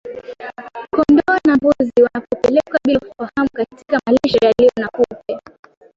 Kondoo 0.91 1.39
na 1.47 1.55
mbuzi 1.55 2.01
wanapopelekwa 2.03 2.79
bila 2.87 2.99
ufahamu 2.99 3.49
katika 3.53 3.99
malisho 4.07 4.37
yaliyo 4.41 4.71
na 4.79 4.87
kupe 4.89 5.39